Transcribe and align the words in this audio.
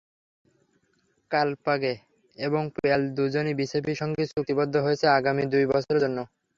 কালপাগে 1.31 1.93
এবং 2.37 2.61
পিয়াল 2.75 3.01
দুজনই 3.17 3.53
বিসিবির 3.59 3.99
সঙ্গে 4.01 4.23
চুক্তিবদ্ধ 4.31 4.73
হয়েছেন 4.85 5.09
আগামী 5.19 5.43
দুই 5.53 5.63
বছরের 5.71 6.01
জন্য। 6.03 6.17